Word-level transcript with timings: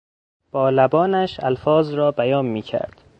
با 0.51 0.69
لبانش 0.69 1.39
الفاظ 1.43 1.93
را 1.93 2.11
بیان 2.11 2.45
میکرد. 2.45 3.01